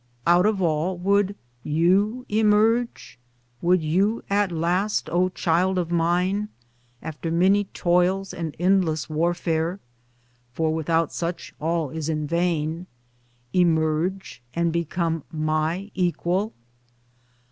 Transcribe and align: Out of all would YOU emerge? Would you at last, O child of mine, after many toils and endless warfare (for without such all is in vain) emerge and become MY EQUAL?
Out 0.25 0.47
of 0.47 0.63
all 0.63 0.97
would 0.97 1.35
YOU 1.61 2.25
emerge? 2.27 3.19
Would 3.61 3.83
you 3.83 4.23
at 4.31 4.51
last, 4.51 5.07
O 5.11 5.29
child 5.29 5.77
of 5.77 5.91
mine, 5.91 6.49
after 7.03 7.29
many 7.29 7.65
toils 7.65 8.33
and 8.33 8.55
endless 8.57 9.11
warfare 9.11 9.79
(for 10.53 10.73
without 10.73 11.13
such 11.13 11.53
all 11.59 11.91
is 11.91 12.09
in 12.09 12.25
vain) 12.25 12.87
emerge 13.53 14.41
and 14.55 14.73
become 14.73 15.23
MY 15.31 15.91
EQUAL? 15.93 16.51